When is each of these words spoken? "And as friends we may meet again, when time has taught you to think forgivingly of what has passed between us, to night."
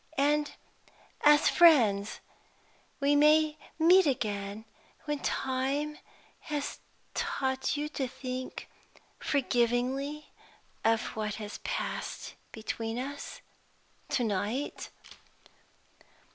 "And 0.17 0.51
as 1.23 1.47
friends 1.47 2.21
we 2.99 3.15
may 3.15 3.55
meet 3.77 4.07
again, 4.07 4.65
when 5.05 5.19
time 5.19 5.99
has 6.39 6.79
taught 7.13 7.77
you 7.77 7.87
to 7.89 8.07
think 8.07 8.67
forgivingly 9.19 10.31
of 10.83 11.01
what 11.15 11.35
has 11.35 11.59
passed 11.59 12.33
between 12.51 12.97
us, 12.97 13.41
to 14.09 14.23
night." 14.23 14.89